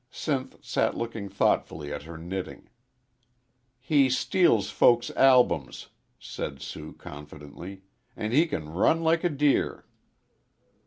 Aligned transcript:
Sinth 0.09 0.55
sat 0.65 0.97
looking 0.97 1.29
thoughtfully 1.29 1.93
at 1.93 2.01
her 2.09 2.17
knitting. 2.17 2.67
"He 3.79 4.09
steals 4.09 4.71
folks' 4.71 5.11
albums," 5.11 5.89
said 6.17 6.59
Sue, 6.59 6.93
confidently, 6.93 7.83
"an' 8.17 8.31
he 8.31 8.47
can 8.47 8.69
run 8.69 9.03
like 9.03 9.23
a 9.23 9.29
deer." 9.29 9.85